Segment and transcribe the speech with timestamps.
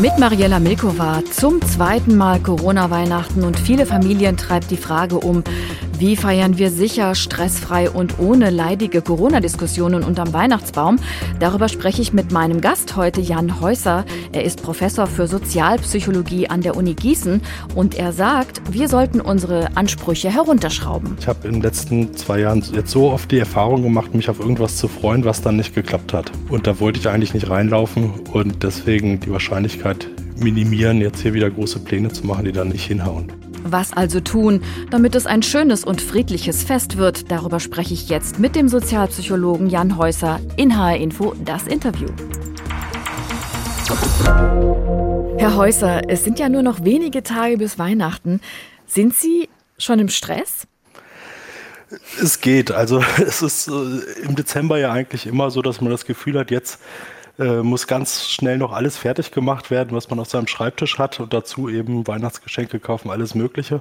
[0.00, 5.44] Mit Mariella Milkova zum zweiten Mal Corona-Weihnachten und viele Familien treibt die Frage um,
[5.98, 10.96] wie feiern wir sicher, stressfrei und ohne leidige Corona-Diskussionen unterm Weihnachtsbaum?
[11.38, 14.04] Darüber spreche ich mit meinem Gast heute, Jan Häuser.
[14.32, 17.40] Er ist Professor für Sozialpsychologie an der Uni Gießen
[17.76, 21.16] und er sagt, wir sollten unsere Ansprüche herunterschrauben.
[21.20, 24.40] Ich habe in den letzten zwei Jahren jetzt so oft die Erfahrung gemacht, mich auf
[24.40, 26.32] irgendwas zu freuen, was dann nicht geklappt hat.
[26.48, 29.81] Und da wollte ich eigentlich nicht reinlaufen und deswegen die Wahrscheinlichkeit
[30.36, 33.32] minimieren, jetzt hier wieder große Pläne zu machen, die dann nicht hinhauen.
[33.64, 37.30] Was also tun, damit es ein schönes und friedliches Fest wird?
[37.30, 42.08] Darüber spreche ich jetzt mit dem Sozialpsychologen Jan Häuser in HR Info das Interview.
[45.38, 48.40] Herr Häuser, es sind ja nur noch wenige Tage bis Weihnachten.
[48.86, 50.66] Sind Sie schon im Stress?
[52.20, 52.72] Es geht.
[52.72, 56.50] Also es ist äh, im Dezember ja eigentlich immer so, dass man das Gefühl hat,
[56.50, 56.80] jetzt
[57.38, 61.20] äh, muss ganz schnell noch alles fertig gemacht werden, was man auf seinem Schreibtisch hat
[61.20, 63.80] und dazu eben Weihnachtsgeschenke kaufen, alles Mögliche.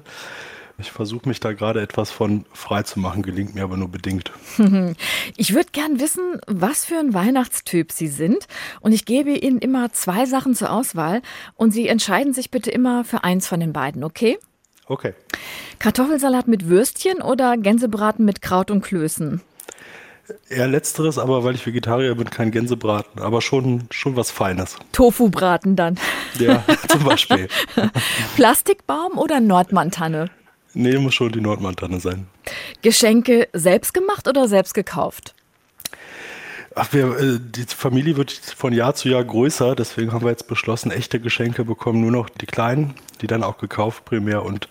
[0.77, 4.31] Ich versuche mich da gerade etwas von frei zu machen, gelingt mir aber nur bedingt.
[5.37, 8.47] Ich würde gern wissen, was für ein Weihnachtstyp Sie sind.
[8.79, 11.21] Und ich gebe Ihnen immer zwei Sachen zur Auswahl.
[11.55, 14.37] Und Sie entscheiden sich bitte immer für eins von den beiden, okay?
[14.87, 15.13] Okay.
[15.79, 19.41] Kartoffelsalat mit Würstchen oder Gänsebraten mit Kraut und Klößen?
[20.49, 24.77] Eher letzteres, aber weil ich Vegetarier bin, kein Gänsebraten, aber schon, schon was Feines.
[24.91, 25.97] Tofu-Braten dann.
[26.39, 27.47] Ja, zum Beispiel.
[28.35, 30.29] Plastikbaum oder Nordmantanne?
[30.73, 32.27] Nee, muss schon die Nordmantanne sein.
[32.81, 35.35] Geschenke selbst gemacht oder selbst gekauft?
[36.73, 40.47] Ach, wir, äh, die Familie wird von Jahr zu Jahr größer, deswegen haben wir jetzt
[40.47, 44.69] beschlossen, echte Geschenke bekommen nur noch die Kleinen, die dann auch gekauft primär und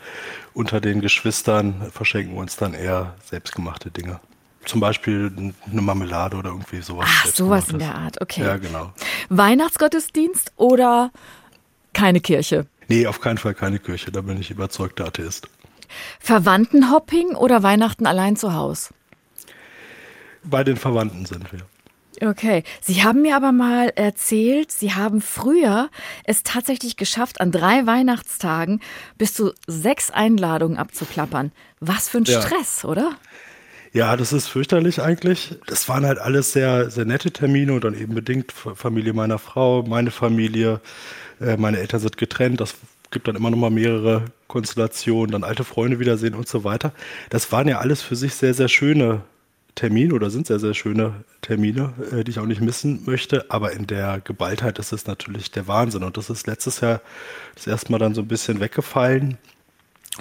[0.54, 4.20] unter den Geschwistern verschenken wir uns dann eher selbstgemachte Dinge
[4.64, 5.32] zum Beispiel
[5.70, 7.08] eine Marmelade oder irgendwie sowas.
[7.08, 8.42] Ach, sowas in der Art, okay.
[8.42, 8.92] Ja, genau.
[9.28, 11.10] Weihnachtsgottesdienst oder
[11.92, 12.66] keine Kirche?
[12.88, 15.48] Nee, auf keinen Fall keine Kirche, da bin ich überzeugter Atheist.
[16.20, 18.90] Verwandtenhopping oder Weihnachten allein zu Hause?
[20.42, 21.60] Bei den Verwandten sind wir.
[22.22, 25.88] Okay, Sie haben mir aber mal erzählt, Sie haben früher
[26.24, 28.80] es tatsächlich geschafft, an drei Weihnachtstagen
[29.16, 31.52] bis zu sechs Einladungen abzuklappern.
[31.78, 32.42] Was für ein ja.
[32.42, 33.16] Stress, oder?
[33.92, 35.56] Ja, das ist fürchterlich eigentlich.
[35.66, 39.82] Das waren halt alles sehr, sehr nette Termine und dann eben bedingt Familie meiner Frau,
[39.82, 40.80] meine Familie,
[41.40, 42.60] äh, meine Eltern sind getrennt.
[42.60, 42.76] Das
[43.10, 46.92] gibt dann immer noch mal mehrere Konstellationen, dann alte Freunde wiedersehen und so weiter.
[47.30, 49.22] Das waren ja alles für sich sehr, sehr schöne
[49.74, 53.46] Termine oder sind sehr, sehr schöne Termine, äh, die ich auch nicht missen möchte.
[53.50, 56.04] Aber in der Geballtheit ist es natürlich der Wahnsinn.
[56.04, 57.00] Und das ist letztes Jahr
[57.56, 59.36] das erste Mal dann so ein bisschen weggefallen,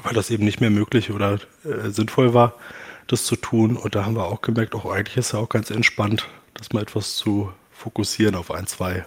[0.01, 2.55] weil das eben nicht mehr möglich oder äh, sinnvoll war
[3.11, 3.75] das zu tun.
[3.75, 6.71] Und da haben wir auch gemerkt, auch eigentlich ist es ja auch ganz entspannt, das
[6.71, 9.05] mal etwas zu fokussieren auf ein, zwei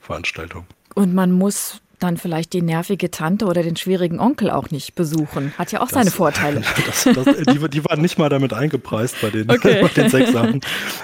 [0.00, 0.66] Veranstaltungen.
[0.94, 5.52] Und man muss dann vielleicht die nervige Tante oder den schwierigen Onkel auch nicht besuchen.
[5.56, 6.62] Hat ja auch das, seine Vorteile.
[6.86, 9.82] Das, das, die, die, waren nicht mal damit eingepreist bei den, okay.
[9.82, 10.60] bei den sechs Sachen.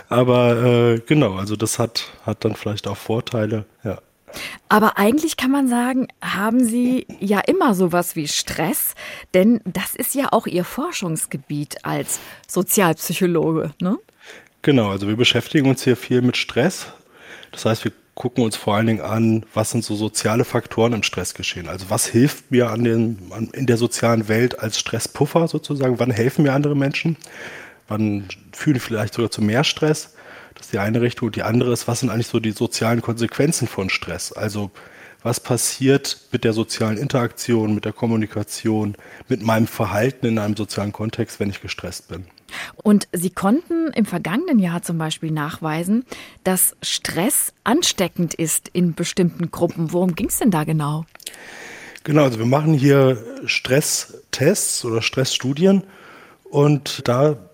[0.09, 3.99] Aber äh, genau, also das hat, hat dann vielleicht auch Vorteile, ja.
[4.69, 8.95] Aber eigentlich kann man sagen, haben Sie ja immer sowas wie Stress,
[9.35, 13.99] denn das ist ja auch Ihr Forschungsgebiet als Sozialpsychologe, ne?
[14.63, 16.89] Genau, also wir beschäftigen uns hier viel mit Stress.
[17.53, 21.05] Das heißt, wir gucken uns vor allen Dingen an, was sind so soziale Faktoren im
[21.05, 21.69] Stressgeschehen.
[21.69, 26.01] Also was hilft mir an den, an, in der sozialen Welt als Stresspuffer sozusagen?
[26.01, 27.17] Wann helfen mir andere Menschen?
[27.87, 30.17] Wann fühle ich vielleicht sogar zu mehr Stress?
[30.59, 31.27] Das ist die eine Richtung.
[31.27, 34.33] Und die andere ist, was sind eigentlich so die sozialen Konsequenzen von Stress?
[34.33, 34.71] Also
[35.23, 38.95] was passiert mit der sozialen Interaktion, mit der Kommunikation,
[39.29, 42.27] mit meinem Verhalten in einem sozialen Kontext, wenn ich gestresst bin.
[42.77, 46.05] Und Sie konnten im vergangenen Jahr zum Beispiel nachweisen,
[46.45, 49.93] dass Stress ansteckend ist in bestimmten Gruppen.
[49.93, 51.05] Worum ging es denn da genau?
[52.05, 55.83] Genau, also wir machen hier Stresstests oder Stressstudien
[56.45, 57.48] und da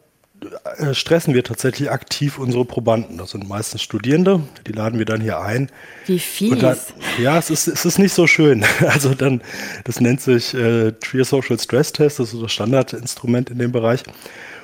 [0.92, 3.18] stressen wir tatsächlich aktiv unsere Probanden.
[3.18, 5.70] Das sind meistens Studierende, die laden wir dann hier ein.
[6.06, 6.50] Wie.
[6.50, 6.76] Dann,
[7.18, 8.64] ja, es ist, es ist nicht so schön.
[8.94, 9.40] Also dann,
[9.84, 14.02] das nennt sich äh, Trier Social Stress Test, das ist das Standardinstrument in dem Bereich.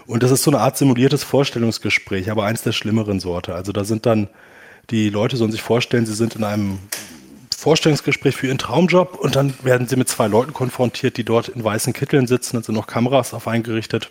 [0.06, 3.55] Und das ist so eine Art simuliertes Vorstellungsgespräch, aber eins der schlimmeren Sorte.
[3.55, 4.28] Also da sind dann,
[4.90, 6.78] die Leute sollen sich vorstellen, sie sind in einem
[7.56, 11.62] Vorstellungsgespräch für ihren Traumjob und dann werden sie mit zwei Leuten konfrontiert, die dort in
[11.62, 14.11] weißen Kitteln sitzen, dann sind noch Kameras auf eingerichtet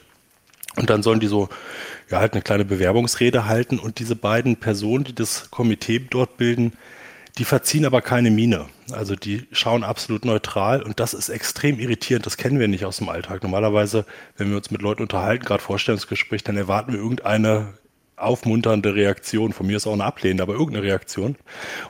[0.75, 1.49] und dann sollen die so,
[2.09, 6.73] ja, halt eine kleine Bewerbungsrede halten und diese beiden Personen, die das Komitee dort bilden,
[7.37, 8.65] die verziehen aber keine Miene.
[8.91, 12.25] Also die schauen absolut neutral und das ist extrem irritierend.
[12.25, 13.43] Das kennen wir nicht aus dem Alltag.
[13.43, 14.05] Normalerweise,
[14.37, 17.73] wenn wir uns mit Leuten unterhalten, gerade Vorstellungsgespräch, dann erwarten wir irgendeine
[18.17, 21.37] aufmunternde Reaktion, von mir ist auch eine ablehnende, aber irgendeine Reaktion.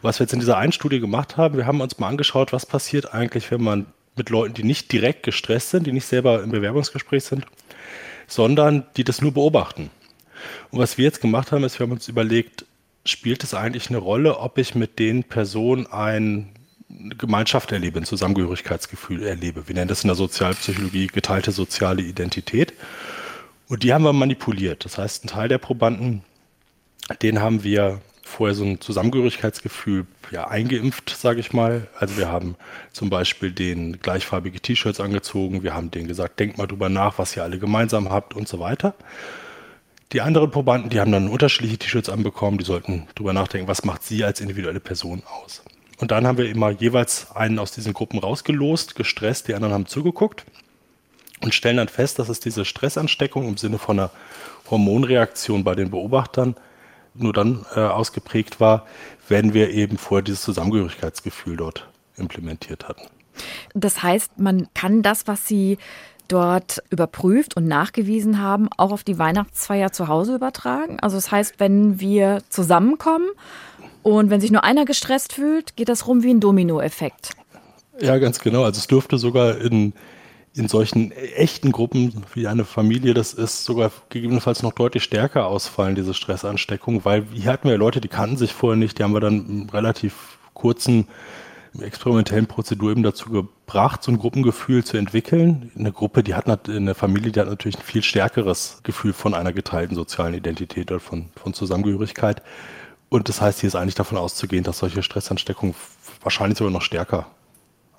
[0.04, 2.68] Was wir jetzt in dieser einen Studie gemacht haben, wir haben uns mal angeschaut, was
[2.68, 6.52] passiert eigentlich, wenn man mit Leuten, die nicht direkt gestresst sind, die nicht selber im
[6.52, 7.46] Bewerbungsgespräch sind,
[8.30, 9.90] sondern die das nur beobachten.
[10.72, 12.66] Und was wir jetzt gemacht haben, ist, wir haben uns überlegt,
[13.06, 16.50] spielt es eigentlich eine Rolle, ob ich mit den Personen ein
[16.90, 19.68] Gemeinschaft erlebe, ein Zusammengehörigkeitsgefühl erlebe.
[19.68, 22.74] Wir nennen das in der Sozialpsychologie geteilte soziale Identität.
[23.68, 24.86] Und die haben wir manipuliert.
[24.86, 26.24] Das heißt, ein Teil der Probanden,
[27.22, 31.88] den haben wir vorher so ein Zusammengehörigkeitsgefühl ja, eingeimpft, sage ich mal.
[32.00, 32.56] Also wir haben
[32.94, 37.36] zum Beispiel den gleichfarbige T-Shirts angezogen, wir haben denen gesagt, denkt mal drüber nach, was
[37.36, 38.94] ihr alle gemeinsam habt und so weiter.
[40.14, 44.04] Die anderen Probanden, die haben dann unterschiedliche T-Shirts anbekommen, die sollten drüber nachdenken, was macht
[44.04, 45.64] sie als individuelle Person aus.
[46.00, 49.86] Und dann haben wir immer jeweils einen aus diesen Gruppen rausgelost, gestresst, die anderen haben
[49.86, 50.46] zugeguckt
[51.42, 54.12] und stellen dann fest, dass es diese Stressansteckung im Sinne von einer
[54.70, 56.56] Hormonreaktion bei den Beobachtern
[57.14, 58.86] nur dann äh, ausgeprägt war,
[59.28, 63.08] wenn wir eben vorher dieses Zusammengehörigkeitsgefühl dort implementiert hatten.
[63.74, 65.78] Das heißt, man kann das, was Sie
[66.30, 71.00] dort überprüft und nachgewiesen haben, auch auf die Weihnachtsfeier zu Hause übertragen?
[71.00, 73.30] Also das heißt, wenn wir zusammenkommen
[74.04, 77.32] und wenn sich nur einer gestresst fühlt, geht das rum wie ein Dominoeffekt.
[78.00, 78.64] Ja, ganz genau.
[78.64, 79.94] Also es dürfte sogar in
[80.54, 85.96] in solchen echten Gruppen wie eine Familie, das ist sogar gegebenenfalls noch deutlich stärker ausfallen,
[85.96, 89.20] diese Stressansteckung, weil hier hatten wir Leute, die kannten sich vorher nicht, die haben wir
[89.20, 91.08] dann im relativ kurzen
[91.80, 95.72] experimentellen Prozedur eben dazu gebracht, so ein Gruppengefühl zu entwickeln.
[95.78, 99.54] Eine Gruppe, die hat eine Familie, die hat natürlich ein viel stärkeres Gefühl von einer
[99.54, 102.42] geteilten sozialen Identität oder von, von Zusammengehörigkeit.
[103.10, 105.76] Und das heißt, hier ist eigentlich davon auszugehen, dass solche Stressansteckung
[106.22, 107.28] wahrscheinlich sogar noch stärker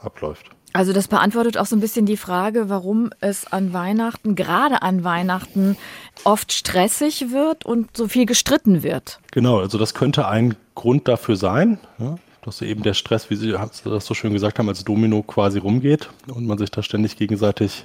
[0.01, 0.51] abläuft.
[0.73, 5.03] Also das beantwortet auch so ein bisschen die Frage, warum es an Weihnachten, gerade an
[5.03, 5.77] Weihnachten,
[6.25, 9.21] oft stressig wird und so viel gestritten wird.
[9.33, 13.55] Genau, also das könnte ein Grund dafür sein, ja, dass eben der Stress, wie Sie
[13.85, 17.85] das so schön gesagt haben, als Domino quasi rumgeht und man sich da ständig gegenseitig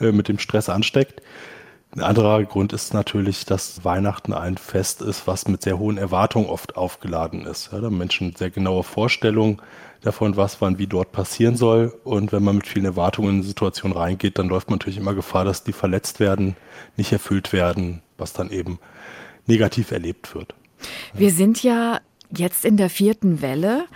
[0.00, 1.22] äh, mit dem Stress ansteckt.
[1.94, 6.46] Ein anderer Grund ist natürlich, dass Weihnachten ein Fest ist, was mit sehr hohen Erwartungen
[6.46, 7.70] oft aufgeladen ist.
[7.72, 9.62] Ja, da Menschen sehr genaue Vorstellungen
[10.02, 11.98] davon, was wann wie dort passieren soll.
[12.04, 15.14] Und wenn man mit vielen Erwartungen in eine Situation reingeht, dann läuft man natürlich immer
[15.14, 16.56] Gefahr, dass die verletzt werden,
[16.96, 18.78] nicht erfüllt werden, was dann eben
[19.46, 20.54] negativ erlebt wird.
[21.14, 22.00] Wir sind ja
[22.30, 23.86] jetzt in der vierten Welle.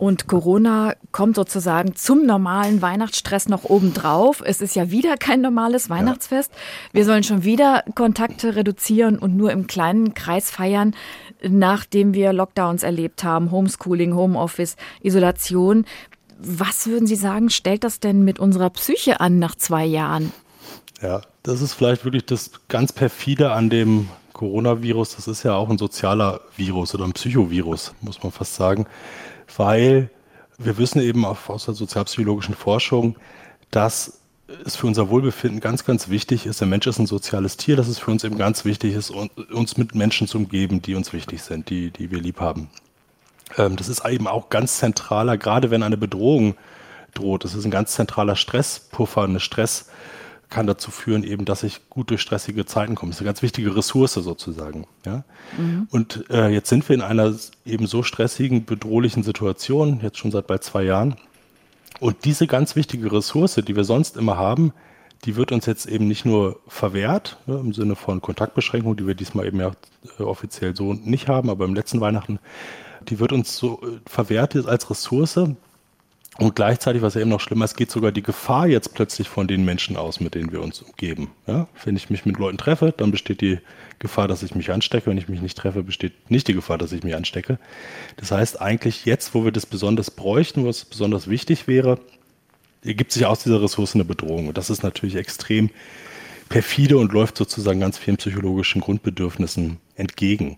[0.00, 4.42] Und Corona kommt sozusagen zum normalen Weihnachtsstress noch obendrauf.
[4.44, 6.52] Es ist ja wieder kein normales Weihnachtsfest.
[6.92, 10.94] Wir sollen schon wieder Kontakte reduzieren und nur im kleinen Kreis feiern
[11.42, 15.84] nachdem wir Lockdowns erlebt haben, Homeschooling, Homeoffice, Isolation.
[16.38, 20.32] Was würden Sie sagen, stellt das denn mit unserer Psyche an nach zwei Jahren?
[21.02, 25.16] Ja, das ist vielleicht wirklich das ganz perfide an dem Coronavirus.
[25.16, 28.86] Das ist ja auch ein sozialer Virus oder ein Psychovirus, muss man fast sagen,
[29.58, 30.10] weil
[30.56, 33.16] wir wissen eben aus der sozialpsychologischen Forschung,
[33.70, 34.20] dass
[34.64, 36.60] es für unser Wohlbefinden ganz, ganz wichtig ist.
[36.60, 39.76] Der Mensch ist ein soziales Tier, dass es für uns eben ganz wichtig ist, uns
[39.76, 42.70] mit Menschen zu umgeben, die uns wichtig sind, die, die wir lieb haben.
[43.56, 46.54] Ähm, das ist eben auch ganz zentraler, gerade wenn eine Bedrohung
[47.14, 47.44] droht.
[47.44, 49.90] Das ist ein ganz zentraler Stresspuffer, eine Stress
[50.48, 53.10] kann dazu führen, eben, dass ich gut durch stressige Zeiten komme.
[53.10, 54.86] Das ist eine ganz wichtige Ressource sozusagen.
[55.04, 55.24] Ja?
[55.56, 55.88] Mhm.
[55.90, 60.46] Und äh, jetzt sind wir in einer eben so stressigen, bedrohlichen Situation, jetzt schon seit
[60.46, 61.16] bald zwei Jahren,
[62.00, 64.72] und diese ganz wichtige Ressource, die wir sonst immer haben,
[65.24, 69.14] die wird uns jetzt eben nicht nur verwehrt, ne, im Sinne von Kontaktbeschränkungen, die wir
[69.14, 69.72] diesmal eben ja
[70.18, 72.38] äh, offiziell so nicht haben, aber im letzten Weihnachten,
[73.08, 75.40] die wird uns so äh, verwehrt als Ressource,
[76.38, 79.48] und gleichzeitig, was ja eben noch schlimmer ist, geht sogar die Gefahr jetzt plötzlich von
[79.48, 81.32] den Menschen aus, mit denen wir uns umgeben.
[81.48, 81.66] Ja?
[81.84, 83.58] Wenn ich mich mit Leuten treffe, dann besteht die
[83.98, 85.10] Gefahr, dass ich mich anstecke.
[85.10, 87.58] Wenn ich mich nicht treffe, besteht nicht die Gefahr, dass ich mich anstecke.
[88.18, 91.98] Das heißt, eigentlich jetzt, wo wir das besonders bräuchten, wo es besonders wichtig wäre,
[92.84, 94.46] ergibt sich aus dieser Ressource eine Bedrohung.
[94.46, 95.70] Und das ist natürlich extrem
[96.48, 100.56] perfide und läuft sozusagen ganz vielen psychologischen Grundbedürfnissen entgegen.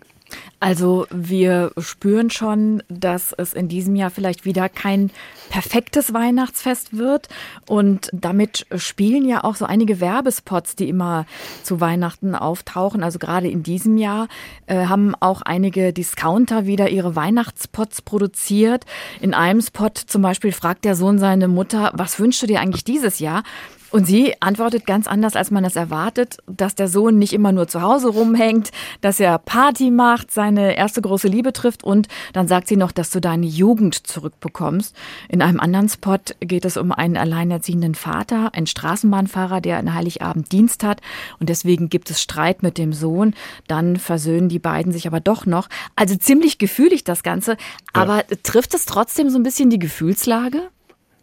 [0.59, 5.09] Also wir spüren schon, dass es in diesem Jahr vielleicht wieder kein
[5.49, 7.29] perfektes Weihnachtsfest wird.
[7.67, 11.25] Und damit spielen ja auch so einige Werbespots, die immer
[11.63, 13.03] zu Weihnachten auftauchen.
[13.03, 14.27] Also gerade in diesem Jahr
[14.67, 18.85] äh, haben auch einige Discounter wieder ihre Weihnachtspots produziert.
[19.19, 22.83] In einem Spot zum Beispiel fragt der Sohn seine Mutter, was wünschst du dir eigentlich
[22.83, 23.43] dieses Jahr?
[23.91, 27.67] Und sie antwortet ganz anders, als man es erwartet, dass der Sohn nicht immer nur
[27.67, 28.71] zu Hause rumhängt,
[29.01, 33.09] dass er Party macht, seine erste große Liebe trifft und dann sagt sie noch, dass
[33.11, 34.95] du deine Jugend zurückbekommst.
[35.27, 40.51] In einem anderen Spot geht es um einen alleinerziehenden Vater, einen Straßenbahnfahrer, der an Heiligabend
[40.51, 41.01] Dienst hat
[41.39, 43.33] und deswegen gibt es Streit mit dem Sohn.
[43.67, 45.67] Dann versöhnen die beiden sich aber doch noch.
[45.95, 47.57] Also ziemlich gefühlig das Ganze.
[47.91, 48.37] Aber ja.
[48.43, 50.69] trifft es trotzdem so ein bisschen die Gefühlslage?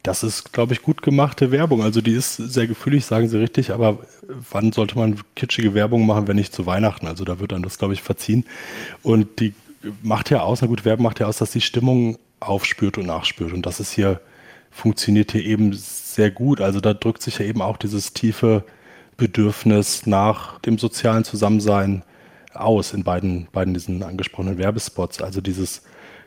[0.02, 1.82] Das ist, glaube ich, gut gemachte Werbung.
[1.82, 3.98] Also die ist sehr gefühlig, sagen Sie richtig, aber
[4.50, 7.06] wann sollte man kitschige Werbung machen, wenn nicht zu Weihnachten?
[7.06, 8.44] Also da wird dann das, glaube ich, verziehen.
[9.02, 9.54] Und die
[10.02, 13.52] macht ja aus, eine gute Werbung macht ja aus, dass die Stimmung aufspürt und nachspürt.
[13.52, 14.20] Und das ist hier,
[14.70, 16.60] funktioniert hier eben sehr gut.
[16.60, 18.64] Also da drückt sich ja eben auch dieses tiefe
[19.16, 22.04] Bedürfnis nach dem sozialen Zusammensein
[22.54, 25.20] aus in beiden, beiden diesen angesprochenen Werbespots.
[25.20, 25.82] Also dieses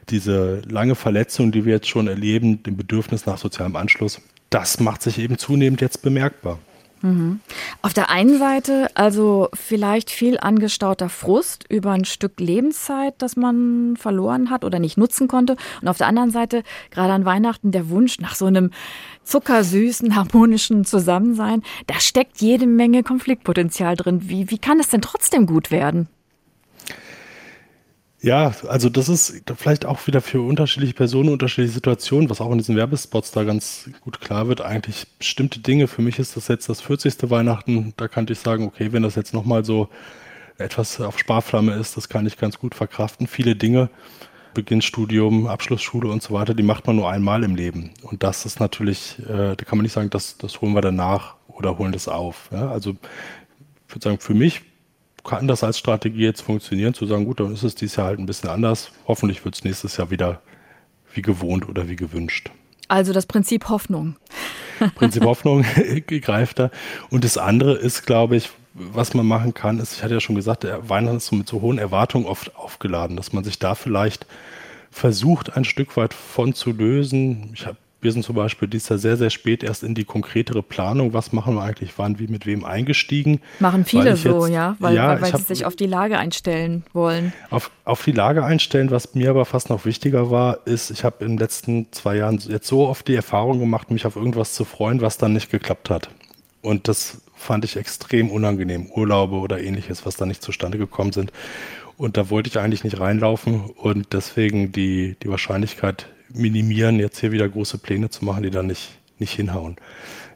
[0.09, 5.01] diese lange Verletzung, die wir jetzt schon erleben, dem Bedürfnis nach sozialem Anschluss, das macht
[5.01, 6.59] sich eben zunehmend jetzt bemerkbar.
[7.01, 7.39] Mhm.
[7.81, 13.95] Auf der einen Seite also vielleicht viel angestauter Frust über ein Stück Lebenszeit, das man
[13.97, 15.55] verloren hat oder nicht nutzen konnte.
[15.81, 18.71] Und auf der anderen Seite gerade an Weihnachten der Wunsch nach so einem
[19.23, 21.63] zuckersüßen, harmonischen Zusammensein.
[21.87, 24.29] Da steckt jede Menge Konfliktpotenzial drin.
[24.29, 26.07] Wie, wie kann es denn trotzdem gut werden?
[28.23, 32.59] Ja, also das ist vielleicht auch wieder für unterschiedliche Personen, unterschiedliche Situationen, was auch in
[32.59, 34.61] diesen Werbespots da ganz gut klar wird.
[34.61, 35.87] Eigentlich bestimmte Dinge.
[35.87, 37.31] Für mich ist das jetzt das 40.
[37.31, 37.93] Weihnachten.
[37.97, 39.89] Da kann ich sagen, okay, wenn das jetzt nochmal so
[40.59, 43.25] etwas auf Sparflamme ist, das kann ich ganz gut verkraften.
[43.25, 43.89] Viele Dinge,
[44.53, 47.89] Beginnsstudium, Abschlussschule und so weiter, die macht man nur einmal im Leben.
[48.03, 51.37] Und das ist natürlich, äh, da kann man nicht sagen, das, das holen wir danach
[51.47, 52.49] oder holen das auf.
[52.51, 52.69] Ja?
[52.69, 54.61] Also ich würde sagen, für mich
[55.23, 58.19] kann das als Strategie jetzt funktionieren, zu sagen, gut, dann ist es dieses Jahr halt
[58.19, 58.91] ein bisschen anders.
[59.07, 60.41] Hoffentlich wird es nächstes Jahr wieder
[61.13, 62.51] wie gewohnt oder wie gewünscht.
[62.87, 64.15] Also das Prinzip Hoffnung.
[64.95, 65.65] Prinzip Hoffnung
[66.07, 66.71] greift da.
[67.09, 70.35] Und das andere ist, glaube ich, was man machen kann, ist, ich hatte ja schon
[70.35, 73.75] gesagt, der Weihnachten ist so mit so hohen Erwartungen oft aufgeladen, dass man sich da
[73.75, 74.25] vielleicht
[74.91, 77.51] versucht, ein Stück weit von zu lösen.
[77.53, 80.63] Ich habe wir sind zum Beispiel dieses Jahr sehr, sehr spät erst in die konkretere
[80.63, 81.13] Planung.
[81.13, 81.93] Was machen wir eigentlich?
[81.97, 83.41] Wann, wie, mit wem eingestiegen?
[83.59, 86.83] Machen viele so, jetzt, ja, weil, ja, weil, weil sie sich auf die Lage einstellen
[86.93, 87.31] wollen.
[87.51, 88.89] Auf, auf die Lage einstellen.
[88.89, 92.39] Was mir aber fast noch wichtiger war, ist, ich habe in den letzten zwei Jahren
[92.39, 95.91] jetzt so oft die Erfahrung gemacht, mich auf irgendwas zu freuen, was dann nicht geklappt
[95.91, 96.09] hat.
[96.61, 98.87] Und das fand ich extrem unangenehm.
[98.95, 101.31] Urlaube oder ähnliches, was da nicht zustande gekommen sind.
[101.97, 107.31] Und da wollte ich eigentlich nicht reinlaufen und deswegen die, die Wahrscheinlichkeit minimieren, jetzt hier
[107.31, 109.77] wieder große Pläne zu machen, die dann nicht, nicht hinhauen.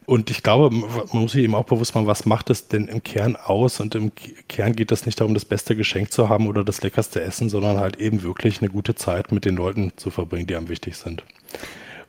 [0.06, 3.02] Und ich glaube, man muss sich eben auch bewusst machen, was macht es denn im
[3.02, 3.80] Kern aus?
[3.80, 4.12] Und im
[4.48, 7.80] Kern geht es nicht darum, das beste Geschenk zu haben oder das leckerste Essen, sondern
[7.80, 11.24] halt eben wirklich eine gute Zeit mit den Leuten zu verbringen, die einem wichtig sind.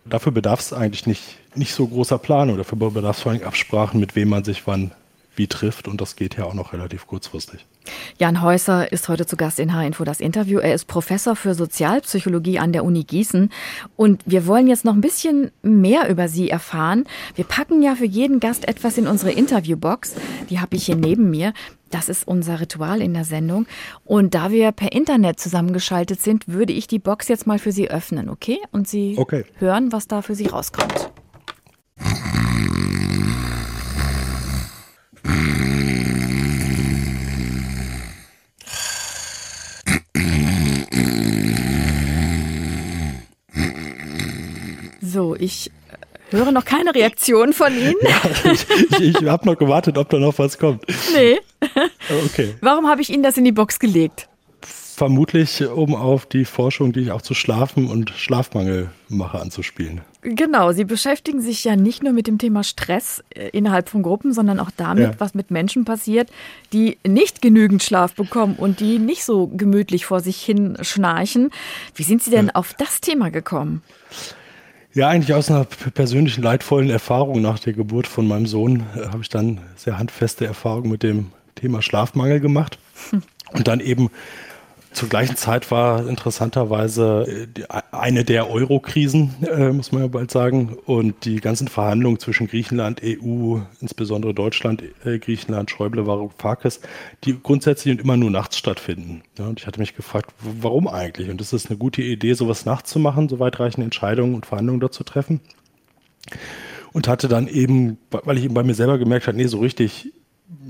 [0.05, 2.59] Dafür bedarf es eigentlich nicht, nicht so großer Planung.
[2.59, 4.93] Dafür bedarf es vor allem Absprachen, mit wem man sich wann
[5.45, 5.88] trifft.
[5.88, 7.66] Und das geht ja auch noch relativ kurzfristig.
[8.19, 10.59] Jan Häuser ist heute zu Gast in H-Info das Interview.
[10.59, 13.50] Er ist Professor für Sozialpsychologie an der Uni Gießen.
[13.97, 17.05] Und wir wollen jetzt noch ein bisschen mehr über Sie erfahren.
[17.35, 20.14] Wir packen ja für jeden Gast etwas in unsere Interviewbox.
[20.49, 21.52] Die habe ich hier neben mir.
[21.90, 23.66] Das ist unser Ritual in der Sendung.
[24.05, 27.90] Und da wir per Internet zusammengeschaltet sind, würde ich die Box jetzt mal für Sie
[27.90, 28.59] öffnen, okay?
[28.73, 29.45] Und Sie okay.
[29.59, 31.11] hören, was da für Sie rauskommt.
[45.01, 45.71] So, ich
[46.31, 47.95] äh, höre noch keine Reaktion von Ihnen.
[48.03, 48.67] Ja, ich
[49.01, 50.85] ich, ich habe noch gewartet, ob da noch was kommt.
[51.15, 51.39] Nee.
[52.27, 52.55] Okay.
[52.61, 54.29] Warum habe ich Ihnen das in die Box gelegt?
[54.97, 60.00] Vermutlich, um auf die Forschung, die ich auch zu Schlafen und Schlafmangel mache, anzuspielen.
[60.23, 64.33] Genau, Sie beschäftigen sich ja nicht nur mit dem Thema Stress äh, innerhalb von Gruppen,
[64.33, 65.15] sondern auch damit, ja.
[65.21, 66.31] was mit Menschen passiert,
[66.73, 71.50] die nicht genügend Schlaf bekommen und die nicht so gemütlich vor sich hin schnarchen.
[71.95, 72.55] Wie sind Sie denn ja.
[72.55, 73.83] auf das Thema gekommen?
[74.95, 79.19] Ja, eigentlich aus einer persönlichen leidvollen Erfahrung nach der Geburt von meinem Sohn äh, habe
[79.21, 82.79] ich dann sehr handfeste Erfahrungen mit dem Thema Schlafmangel gemacht.
[83.11, 83.23] Hm.
[83.53, 84.11] Und dann eben
[84.97, 90.79] zur gleichen Zeit war interessanterweise äh, eine der Euro-Krisen, äh, muss man ja bald sagen,
[90.87, 96.81] und die ganzen Verhandlungen zwischen Griechenland, EU, insbesondere Deutschland, äh, Griechenland, Schäuble, Varoufakis,
[97.25, 99.23] die grundsätzlich und immer nur nachts stattfinden.
[99.38, 101.29] Ja, und ich hatte mich gefragt, warum eigentlich?
[101.29, 104.81] Und ist es eine gute Idee, sowas nachts zu machen, so weitreichende Entscheidungen und Verhandlungen
[104.81, 105.41] dort zu treffen?
[106.95, 110.11] Und hatte dann eben, weil ich eben bei mir selber gemerkt habe, nee, so richtig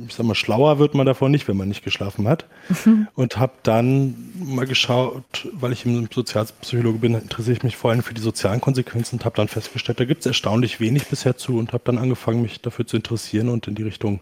[0.06, 2.46] ich sag mal, schlauer wird man davon nicht, wenn man nicht geschlafen hat.
[2.84, 3.08] Mhm.
[3.14, 8.02] Und habe dann mal geschaut, weil ich im Sozialpsychologe bin, interessiere ich mich vor allem
[8.02, 11.58] für die sozialen Konsequenzen und habe dann festgestellt, da gibt es erstaunlich wenig bisher zu
[11.58, 14.20] und habe dann angefangen, mich dafür zu interessieren und in die Richtung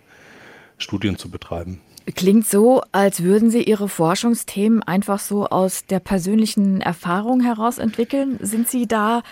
[0.79, 1.81] Studien zu betreiben.
[2.15, 8.39] Klingt so, als würden Sie Ihre Forschungsthemen einfach so aus der persönlichen Erfahrung heraus entwickeln.
[8.43, 9.23] Sind Sie da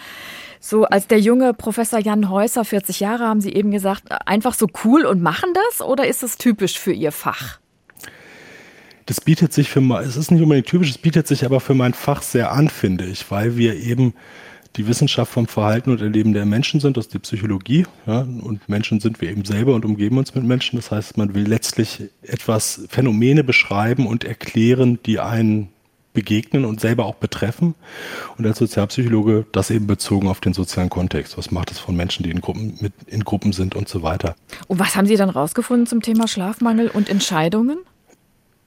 [0.64, 4.68] so als der junge Professor Jan Häuser, 40 Jahre, haben Sie eben gesagt, einfach so
[4.84, 7.58] cool und machen das oder ist das typisch für Ihr Fach?
[9.06, 11.94] Das bietet sich für es ist nicht unbedingt typisch, es bietet sich aber für mein
[11.94, 14.14] Fach sehr an, finde ich, weil wir eben
[14.76, 17.84] die Wissenschaft vom Verhalten und Erleben der Menschen sind, das ist die Psychologie.
[18.06, 20.76] Ja, und Menschen sind wir eben selber und umgeben uns mit Menschen.
[20.76, 25.71] Das heißt, man will letztlich etwas Phänomene beschreiben und erklären, die einen
[26.12, 27.74] begegnen und selber auch betreffen.
[28.38, 31.38] Und als Sozialpsychologe das eben bezogen auf den sozialen Kontext.
[31.38, 34.34] Was macht es von Menschen, die in Gruppen, mit, in Gruppen sind und so weiter.
[34.68, 37.78] Und was haben Sie dann rausgefunden zum Thema Schlafmangel und Entscheidungen?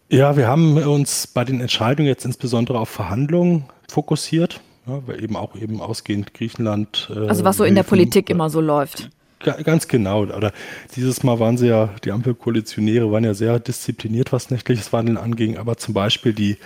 [0.09, 4.61] Ja, wir haben uns bei den Entscheidungen jetzt insbesondere auf Verhandlungen fokussiert.
[4.87, 7.11] Ja, weil eben auch eben ausgehend Griechenland.
[7.15, 9.09] Äh, also was so in der Politik immer so läuft.
[9.39, 10.21] Ganz genau.
[10.21, 10.51] Oder
[10.95, 15.57] dieses Mal waren sie ja, die Ampelkoalitionäre waren ja sehr diszipliniert, was nächtliches Wandeln anging.
[15.57, 16.57] Aber zum Beispiel die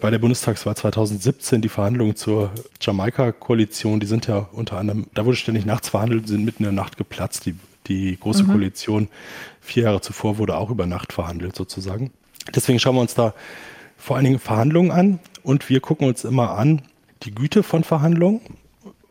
[0.00, 5.36] bei der Bundestagswahl 2017 die Verhandlungen zur Jamaika-Koalition, die sind ja unter anderem, da wurde
[5.36, 7.46] ständig nachts verhandelt, sind mitten in der Nacht geplatzt.
[7.46, 8.48] Die, die große mhm.
[8.48, 9.08] Koalition
[9.60, 12.12] vier Jahre zuvor wurde auch über Nacht verhandelt sozusagen.
[12.54, 13.34] Deswegen schauen wir uns da
[13.96, 16.82] vor allen Dingen Verhandlungen an und wir gucken uns immer an
[17.22, 18.40] die Güte von Verhandlungen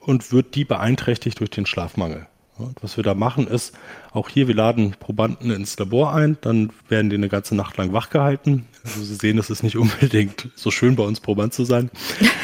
[0.02, 2.28] und wird die beeinträchtigt durch den Schlafmangel.
[2.57, 3.74] Und was wir da machen ist,
[4.12, 7.93] auch hier, wir laden Probanden ins Labor ein, dann werden die eine ganze Nacht lang
[7.93, 8.65] wachgehalten.
[8.83, 11.89] Also Sie sehen, es ist nicht unbedingt so schön bei uns Proband zu sein.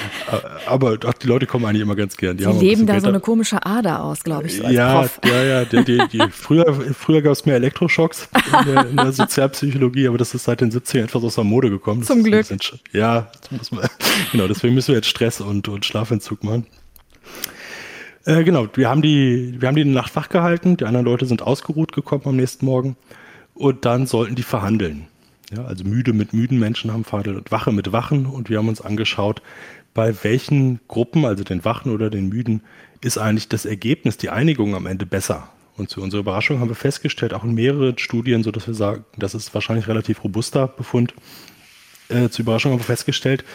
[0.66, 2.38] Aber ach, die Leute kommen eigentlich immer ganz gern.
[2.38, 4.58] Die Sie leben da Geld so eine komische Ader aus, glaube ich.
[4.58, 8.88] So ja, ja, ja, die, die, die, früher, früher gab es mehr Elektroschocks in der,
[8.88, 12.02] in der, Sozialpsychologie, aber das ist seit den 70ern etwas aus der Mode gekommen.
[12.02, 12.48] Das Zum Glück.
[12.48, 13.30] Bisschen, ja,
[13.72, 13.88] man,
[14.32, 16.66] genau, deswegen müssen wir jetzt Stress und, und Schlafentzug machen.
[18.26, 21.42] Äh, genau, wir haben die, wir haben die Nacht wach gehalten, die anderen Leute sind
[21.42, 22.98] ausgeruht gekommen am nächsten Morgen
[23.54, 25.08] und dann sollten die verhandeln.
[25.56, 28.68] Ja, also müde mit müden Menschen haben verhandelt und Wache mit Wachen und wir haben
[28.68, 29.42] uns angeschaut,
[29.94, 32.62] bei welchen Gruppen, also den Wachen oder den Müden,
[33.02, 35.50] ist eigentlich das Ergebnis, die Einigung am Ende besser.
[35.78, 39.06] Und zu unserer Überraschung haben wir festgestellt, auch in mehreren Studien, so dass wir sagen,
[39.18, 41.14] das ist wahrscheinlich relativ robuster Befund,
[42.10, 43.46] äh, zur Überraschung haben wir festgestellt,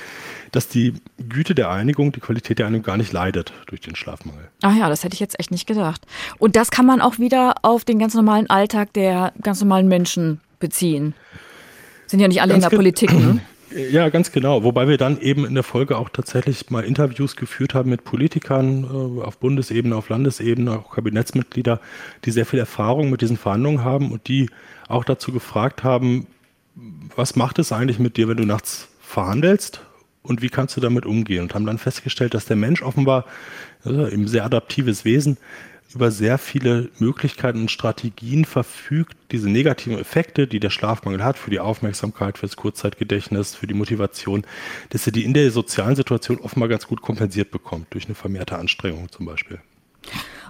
[0.54, 0.94] dass die
[1.28, 4.48] Güte der Einigung, die Qualität der Einigung gar nicht leidet durch den Schlafmangel.
[4.62, 6.06] Ach ja, das hätte ich jetzt echt nicht gedacht.
[6.38, 10.40] Und das kann man auch wieder auf den ganz normalen Alltag der ganz normalen Menschen
[10.60, 11.14] beziehen.
[12.06, 13.40] Sind ja nicht alle ganz in der Politik, ne?
[13.90, 14.62] Ja, ganz genau.
[14.62, 18.84] Wobei wir dann eben in der Folge auch tatsächlich mal Interviews geführt haben mit Politikern
[18.84, 21.80] äh, auf Bundesebene, auf Landesebene, auch Kabinettsmitglieder,
[22.24, 24.48] die sehr viel Erfahrung mit diesen Verhandlungen haben und die
[24.86, 26.28] auch dazu gefragt haben,
[27.16, 29.80] was macht es eigentlich mit dir, wenn du nachts verhandelst
[30.24, 31.42] und wie kannst du damit umgehen?
[31.42, 33.26] Und haben dann festgestellt, dass der Mensch offenbar,
[33.84, 35.36] also eben sehr adaptives Wesen,
[35.94, 41.50] über sehr viele Möglichkeiten und Strategien verfügt, diese negativen Effekte, die der Schlafmangel hat, für
[41.50, 44.44] die Aufmerksamkeit, für das Kurzzeitgedächtnis, für die Motivation,
[44.90, 48.58] dass er die in der sozialen Situation offenbar ganz gut kompensiert bekommt, durch eine vermehrte
[48.58, 49.60] Anstrengung zum Beispiel.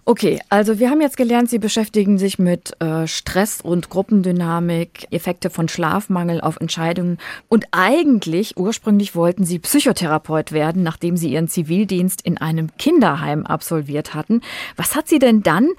[0.06, 5.48] Okay, also wir haben jetzt gelernt, Sie beschäftigen sich mit äh, Stress und Gruppendynamik, Effekte
[5.48, 7.16] von Schlafmangel auf Entscheidungen.
[7.48, 14.12] Und eigentlich, ursprünglich wollten Sie Psychotherapeut werden, nachdem Sie Ihren Zivildienst in einem Kinderheim absolviert
[14.12, 14.42] hatten.
[14.76, 15.70] Was hat Sie denn dann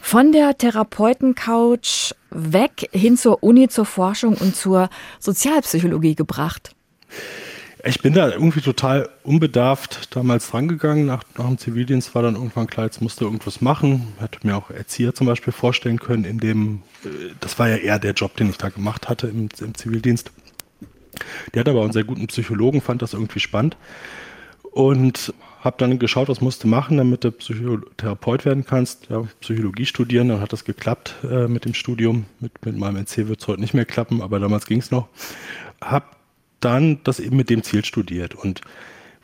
[0.00, 4.88] von der Therapeutencouch weg hin zur Uni, zur Forschung und zur
[5.20, 6.74] Sozialpsychologie gebracht?
[7.86, 11.04] Ich bin da irgendwie total unbedarft damals drangegangen.
[11.04, 14.08] Nach, nach dem Zivildienst war dann irgendwann klar, jetzt musste irgendwas machen.
[14.18, 17.98] Hätte mir auch Erzieher zum Beispiel vorstellen können, in dem, äh, das war ja eher
[17.98, 20.32] der Job, den ich da gemacht hatte im, im Zivildienst.
[21.52, 23.76] Der hat aber einen sehr guten Psychologen, fand das irgendwie spannend.
[24.72, 29.08] Und habe dann geschaut, was musst du machen, damit du Psychotherapeut werden kannst.
[29.10, 32.24] Ja, Psychologie studieren, dann hat das geklappt äh, mit dem Studium.
[32.40, 35.08] Mit, mit meinem NC wird es heute nicht mehr klappen, aber damals ging es noch.
[35.80, 36.06] Habe
[36.64, 38.60] dann das eben mit dem Ziel studiert und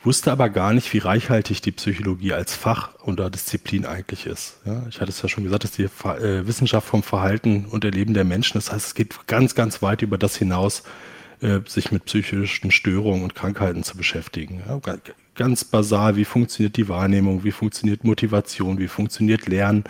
[0.03, 4.59] wusste aber gar nicht, wie reichhaltig die Psychologie als Fach oder Disziplin eigentlich ist.
[4.65, 8.13] Ja, ich hatte es ja schon gesagt, dass die äh, Wissenschaft vom Verhalten und Erleben
[8.13, 10.83] der Menschen, das heißt, es geht ganz, ganz weit über das hinaus,
[11.41, 14.61] äh, sich mit psychischen Störungen und Krankheiten zu beschäftigen.
[14.67, 14.79] Ja,
[15.35, 19.83] ganz basal, wie funktioniert die Wahrnehmung, wie funktioniert Motivation, wie funktioniert Lernen.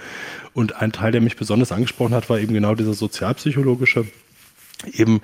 [0.53, 4.05] Und ein Teil, der mich besonders angesprochen hat, war eben genau dieser sozialpsychologische,
[4.93, 5.21] eben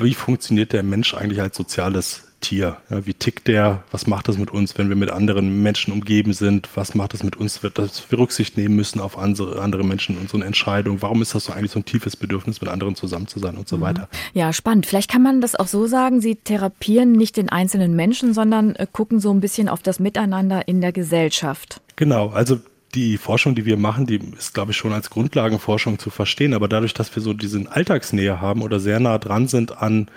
[0.00, 2.76] wie funktioniert der Mensch eigentlich als soziales Tier.
[2.88, 3.82] Ja, wie tickt der?
[3.90, 6.68] Was macht das mit uns, wenn wir mit anderen Menschen umgeben sind?
[6.76, 10.22] Was macht das mit uns, dass wir Rücksicht nehmen müssen auf andere, andere Menschen in
[10.22, 11.02] unseren Entscheidungen?
[11.02, 13.68] Warum ist das so eigentlich so ein tiefes Bedürfnis, mit anderen zusammen zu sein und
[13.68, 13.80] so mhm.
[13.80, 14.08] weiter?
[14.34, 14.86] Ja, spannend.
[14.86, 18.86] Vielleicht kann man das auch so sagen, Sie therapieren nicht den einzelnen Menschen, sondern äh,
[18.90, 21.80] gucken so ein bisschen auf das Miteinander in der Gesellschaft.
[21.96, 22.60] Genau, also
[22.94, 26.54] die Forschung, die wir machen, die ist, glaube ich, schon als Grundlagenforschung zu verstehen.
[26.54, 30.08] Aber dadurch, dass wir so diesen Alltagsnähe haben oder sehr nah dran sind an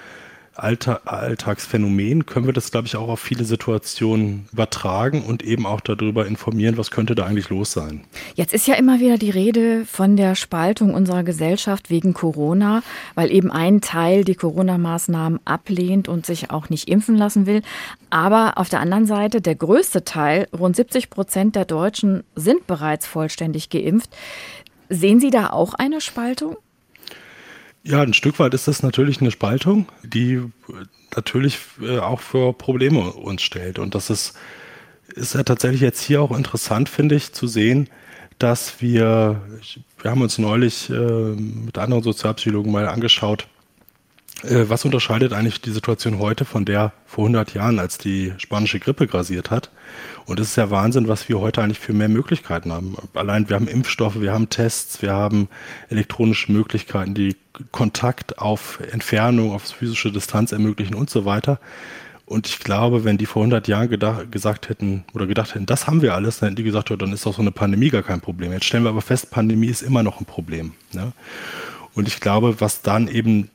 [0.56, 5.80] Alltag, Alltagsphänomen können wir das, glaube ich, auch auf viele Situationen übertragen und eben auch
[5.80, 8.04] darüber informieren, was könnte da eigentlich los sein.
[8.36, 12.84] Jetzt ist ja immer wieder die Rede von der Spaltung unserer Gesellschaft wegen Corona,
[13.16, 17.62] weil eben ein Teil die Corona-Maßnahmen ablehnt und sich auch nicht impfen lassen will.
[18.10, 23.08] Aber auf der anderen Seite, der größte Teil, rund 70 Prozent der Deutschen sind bereits
[23.08, 24.10] vollständig geimpft.
[24.90, 26.58] Sehen Sie da auch eine Spaltung?
[27.84, 30.42] Ja, ein Stück weit ist das natürlich eine Spaltung, die
[31.16, 33.80] natürlich äh, auch für Probleme uns stellt.
[33.80, 34.34] Und das ist,
[35.08, 37.90] ist ja tatsächlich jetzt hier auch interessant, finde ich, zu sehen,
[38.38, 39.42] dass wir,
[40.02, 43.61] wir haben uns neulich äh, mit anderen Sozialpsychologen mal angeschaut, äh,
[44.44, 49.08] was unterscheidet eigentlich die Situation heute von der vor 100 Jahren, als die spanische Grippe
[49.08, 49.70] grasiert hat?
[50.26, 52.96] Und es ist ja Wahnsinn, was wir heute eigentlich für mehr Möglichkeiten haben.
[53.14, 55.50] Allein wir haben Impfstoffe, wir haben Tests, wir haben
[55.90, 57.36] elektronische Möglichkeiten, die
[57.72, 61.60] Kontakt auf Entfernung, auf physische Distanz ermöglichen und so weiter.
[62.26, 65.86] Und ich glaube, wenn die vor 100 Jahren gedacht, gesagt hätten oder gedacht hätten, das
[65.86, 68.04] haben wir alles, dann hätten die gesagt, ja, dann ist doch so eine Pandemie gar
[68.04, 68.54] kein Problem.
[68.54, 70.72] Jetzt stellen wir aber fest, Pandemie ist immer noch ein Problem.
[70.94, 71.12] Ne?
[71.94, 73.50] Und ich glaube, was dann eben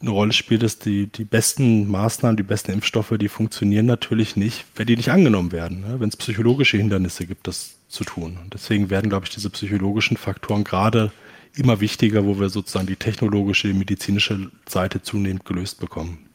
[0.00, 4.64] eine Rolle spielt, ist, die, die besten Maßnahmen, die besten Impfstoffe, die funktionieren natürlich nicht,
[4.76, 5.96] wenn die nicht angenommen werden, ne?
[5.98, 8.38] wenn es psychologische Hindernisse gibt, das zu tun.
[8.42, 11.10] Und deswegen werden, glaube ich, diese psychologischen Faktoren gerade
[11.56, 16.28] immer wichtiger, wo wir sozusagen die technologische, medizinische Seite zunehmend gelöst bekommen.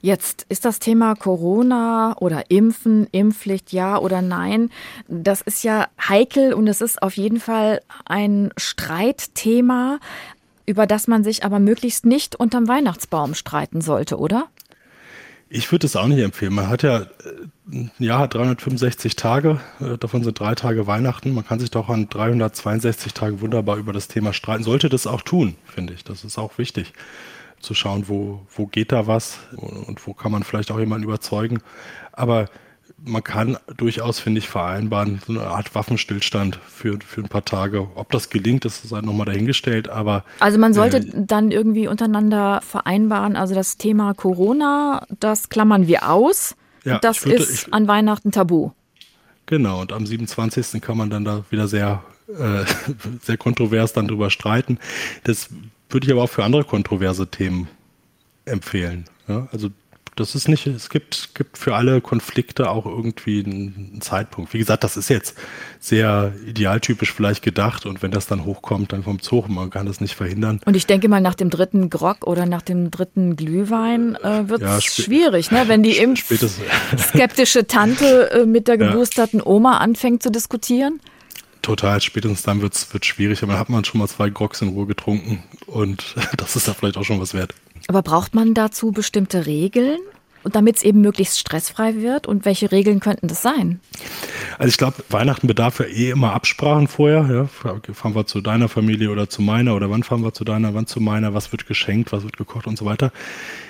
[0.00, 4.70] Jetzt ist das Thema Corona oder Impfen, Impfpflicht, ja oder nein.
[5.06, 10.00] Das ist ja heikel und es ist auf jeden Fall ein Streitthema
[10.66, 14.48] über das man sich aber möglichst nicht unterm Weihnachtsbaum streiten sollte, oder?
[15.54, 16.54] Ich würde es auch nicht empfehlen.
[16.54, 17.06] Man hat ja
[17.70, 21.34] ein Jahr hat 365 Tage, äh, davon sind drei Tage Weihnachten.
[21.34, 24.64] Man kann sich doch an 362 Tagen wunderbar über das Thema streiten.
[24.64, 26.04] Sollte das auch tun, finde ich.
[26.04, 26.94] Das ist auch wichtig,
[27.60, 31.58] zu schauen, wo, wo geht da was und wo kann man vielleicht auch jemanden überzeugen.
[32.12, 32.48] Aber
[33.04, 37.88] man kann durchaus, finde ich, vereinbaren, so eine Art Waffenstillstand für, für ein paar Tage.
[37.94, 40.24] Ob das gelingt, ist halt nochmal dahingestellt, aber.
[40.40, 46.08] Also man sollte äh, dann irgendwie untereinander vereinbaren, also das Thema Corona, das klammern wir
[46.08, 46.54] aus.
[46.84, 48.70] Ja, das würde, ist ich, an Weihnachten tabu.
[49.46, 50.80] Genau, und am 27.
[50.80, 52.64] kann man dann da wieder sehr, äh,
[53.22, 54.78] sehr kontrovers dann drüber streiten.
[55.24, 55.48] Das
[55.90, 57.68] würde ich aber auch für andere kontroverse Themen
[58.44, 59.04] empfehlen.
[59.28, 59.70] Ja, also
[60.16, 64.52] das ist nicht, es gibt, gibt für alle Konflikte auch irgendwie einen Zeitpunkt.
[64.52, 65.36] Wie gesagt, das ist jetzt
[65.80, 69.70] sehr idealtypisch vielleicht gedacht und wenn das dann hochkommt, dann kommt es hoch und man
[69.70, 70.60] kann das nicht verhindern.
[70.66, 74.60] Und ich denke mal, nach dem dritten Grog oder nach dem dritten Glühwein äh, wird
[74.62, 75.64] es ja, schwierig, ne?
[75.66, 75.96] wenn die
[76.98, 81.00] skeptische Tante äh, mit der geboosterten Oma anfängt zu diskutieren.
[81.62, 84.68] Total, spätestens dann wird es schwierig, aber dann hat man schon mal zwei Grogs in
[84.68, 87.54] Ruhe getrunken und das ist da vielleicht auch schon was wert.
[87.88, 89.98] Aber braucht man dazu bestimmte Regeln?
[90.44, 92.26] Und damit es eben möglichst stressfrei wird?
[92.26, 93.80] Und welche Regeln könnten das sein?
[94.58, 97.28] Also ich glaube, Weihnachten bedarf ja eh immer Absprachen vorher.
[97.30, 97.46] Ja?
[97.94, 100.86] Fahren wir zu deiner Familie oder zu meiner oder wann fahren wir zu deiner, wann
[100.86, 103.12] zu meiner, was wird geschenkt, was wird gekocht und so weiter.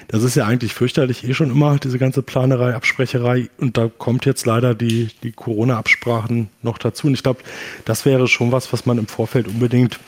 [0.08, 3.50] Das ist ja eigentlich fürchterlich eh schon immer, diese ganze Planerei, Absprecherei.
[3.58, 7.06] Und da kommt jetzt leider die, die Corona-Absprachen noch dazu.
[7.06, 7.42] Und ich glaube,
[7.84, 9.98] das wäre schon was, was man im Vorfeld unbedingt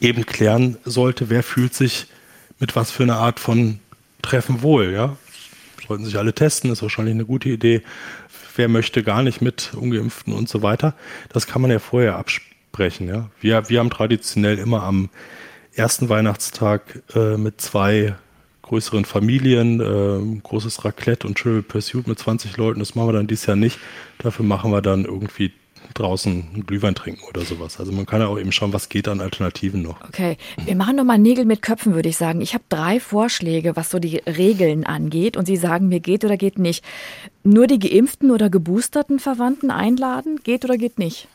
[0.00, 1.30] eben klären sollte.
[1.30, 2.06] Wer fühlt sich
[2.58, 3.80] mit was für eine Art von
[4.22, 5.16] Treffen wohl, ja.
[5.86, 7.82] Sollten sich alle testen, ist wahrscheinlich eine gute Idee.
[8.56, 10.94] Wer möchte gar nicht mit Ungeimpften und so weiter?
[11.30, 13.28] Das kann man ja vorher absprechen, ja.
[13.40, 15.10] Wir, wir haben traditionell immer am
[15.74, 18.14] ersten Weihnachtstag äh, mit zwei
[18.62, 22.80] größeren Familien, äh, großes Raclette und Trivial Pursuit mit 20 Leuten.
[22.80, 23.78] Das machen wir dann dieses Jahr nicht.
[24.18, 25.52] Dafür machen wir dann irgendwie
[25.92, 27.78] draußen Glühwein trinken oder sowas.
[27.78, 30.02] Also man kann ja auch eben schauen, was geht an Alternativen noch.
[30.08, 32.40] Okay, wir machen nochmal Nägel mit Köpfen, würde ich sagen.
[32.40, 36.36] Ich habe drei Vorschläge, was so die Regeln angeht und Sie sagen mir geht oder
[36.36, 36.84] geht nicht.
[37.42, 41.28] Nur die geimpften oder geboosterten Verwandten einladen, geht oder geht nicht?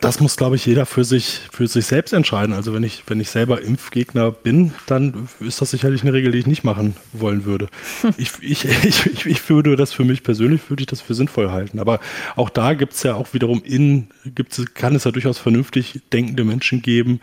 [0.00, 2.54] Das muss, glaube ich, jeder für sich, für sich selbst entscheiden.
[2.54, 6.38] Also wenn ich, wenn ich selber Impfgegner bin, dann ist das sicherlich eine Regel, die
[6.38, 7.68] ich nicht machen wollen würde.
[8.16, 11.78] Ich, ich, ich, ich, würde das für mich persönlich, würde ich das für sinnvoll halten.
[11.78, 12.00] Aber
[12.36, 16.44] auch da gibt es ja auch wiederum in, gibt's, kann es ja durchaus vernünftig denkende
[16.44, 17.20] Menschen geben,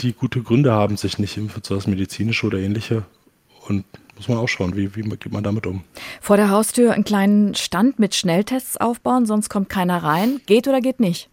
[0.00, 3.04] die gute Gründe haben, sich nicht impfen zu lassen, medizinische oder ähnliche.
[3.68, 3.84] Und
[4.16, 5.84] muss man auch schauen, wie, wie geht man damit um.
[6.20, 10.40] Vor der Haustür einen kleinen Stand mit Schnelltests aufbauen, sonst kommt keiner rein.
[10.46, 11.28] Geht oder geht nicht?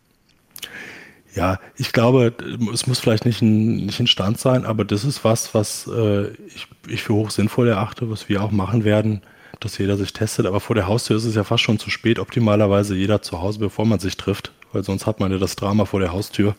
[1.35, 2.33] Ja, ich glaube,
[2.73, 6.31] es muss vielleicht nicht ein, nicht ein Stand sein, aber das ist was, was äh,
[6.47, 9.21] ich, ich für hoch sinnvoll erachte, was wir auch machen werden,
[9.59, 10.47] dass jeder sich testet.
[10.47, 13.59] Aber vor der Haustür ist es ja fast schon zu spät, optimalerweise jeder zu Hause,
[13.59, 16.55] bevor man sich trifft, weil sonst hat man ja das Drama vor der Haustür.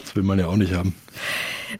[0.00, 0.94] Das will man ja auch nicht haben.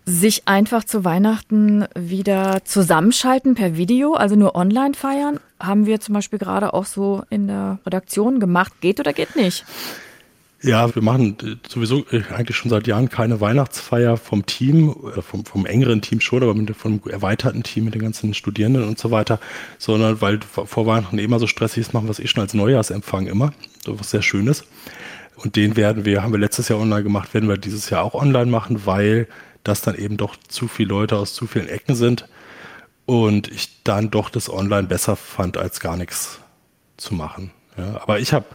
[0.05, 6.15] Sich einfach zu Weihnachten wieder zusammenschalten per Video, also nur online feiern, haben wir zum
[6.15, 8.73] Beispiel gerade auch so in der Redaktion gemacht.
[8.81, 9.65] Geht oder geht nicht?
[10.65, 15.21] Ja, wir machen äh, sowieso äh, eigentlich schon seit Jahren keine Weihnachtsfeier vom Team, äh,
[15.21, 18.99] vom, vom engeren Team schon, aber mit, vom erweiterten Team mit den ganzen Studierenden und
[18.99, 19.39] so weiter,
[19.79, 23.27] sondern weil vor Weihnachten immer so stressig ist, machen wir es eh schon als Neujahrsempfang
[23.27, 23.53] immer,
[23.85, 24.65] was sehr schön ist.
[25.37, 28.15] Und den werden wir, haben wir letztes Jahr online gemacht, werden wir dieses Jahr auch
[28.15, 29.29] online machen, weil
[29.65, 32.27] das dann eben doch zu viele Leute aus zu vielen Ecken sind
[33.05, 36.41] und ich dann doch das online besser fand, als gar nichts
[36.97, 37.51] zu machen.
[37.77, 38.47] Ja, aber ich habe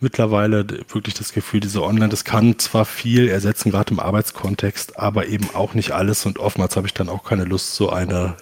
[0.00, 5.26] mittlerweile wirklich das Gefühl, diese Online, das kann zwar viel ersetzen, gerade im Arbeitskontext, aber
[5.26, 6.26] eben auch nicht alles.
[6.26, 8.36] Und oftmals habe ich dann auch keine Lust, so eine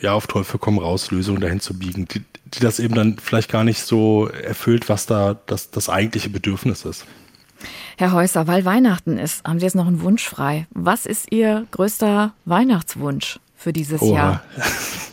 [0.00, 3.50] ja, auf Teufel komm raus Lösung dahin zu biegen, die, die das eben dann vielleicht
[3.50, 7.04] gar nicht so erfüllt, was da das, das eigentliche Bedürfnis ist.
[7.96, 10.68] Herr Häuser, weil Weihnachten ist, haben Sie jetzt noch einen Wunsch frei.
[10.70, 14.14] Was ist Ihr größter Weihnachtswunsch für dieses Oha.
[14.14, 14.42] Jahr?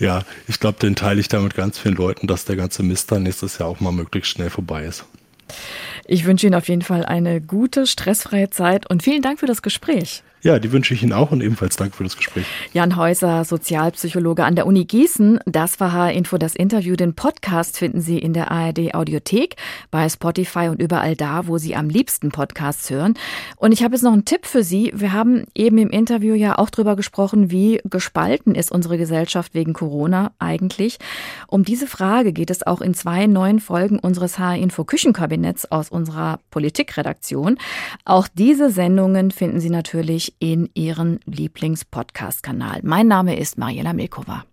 [0.00, 3.12] Ja, ich glaube, den teile ich da mit ganz vielen Leuten, dass der ganze Mist
[3.12, 5.04] dann nächstes Jahr auch mal möglichst schnell vorbei ist.
[6.06, 9.62] Ich wünsche Ihnen auf jeden Fall eine gute, stressfreie Zeit und vielen Dank für das
[9.62, 10.22] Gespräch.
[10.42, 12.46] Ja, die wünsche ich Ihnen auch und ebenfalls danke für das Gespräch.
[12.72, 15.38] Jan Häuser, Sozialpsychologe an der Uni Gießen.
[15.44, 16.96] Das war H-Info, das Interview.
[16.96, 19.56] Den Podcast finden Sie in der ARD Audiothek,
[19.90, 23.14] bei Spotify und überall da, wo Sie am liebsten Podcasts hören.
[23.56, 24.92] Und ich habe jetzt noch einen Tipp für Sie.
[24.94, 29.74] Wir haben eben im Interview ja auch drüber gesprochen, wie gespalten ist unsere Gesellschaft wegen
[29.74, 30.98] Corona eigentlich.
[31.48, 36.40] Um diese Frage geht es auch in zwei neuen Folgen unseres H-Info Küchenkabinetts aus unserer
[36.50, 37.58] Politikredaktion.
[38.06, 42.80] Auch diese Sendungen finden Sie natürlich in Ihren Lieblings-Podcast-Kanal.
[42.82, 44.44] Mein Name ist Mariela Milkova.